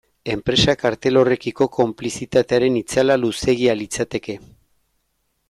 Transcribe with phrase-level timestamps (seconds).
[0.35, 4.39] Enpresa kartel horrekiko konplizitatearen itzala luzeegia litzateke.